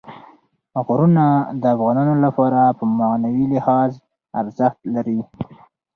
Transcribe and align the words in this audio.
غرونه 0.85 1.25
د 1.61 1.63
افغانانو 1.75 2.15
لپاره 2.25 2.61
په 2.77 2.83
معنوي 2.99 3.45
لحاظ 3.53 3.91
ارزښت 4.41 4.79
لري. 4.95 5.19